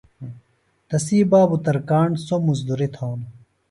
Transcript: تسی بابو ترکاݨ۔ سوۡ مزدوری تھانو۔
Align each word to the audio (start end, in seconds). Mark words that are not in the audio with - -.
تسی 0.89 1.17
بابو 1.31 1.57
ترکاݨ۔ 1.65 2.07
سوۡ 2.27 2.41
مزدوری 2.47 2.87
تھانو۔ 2.95 3.27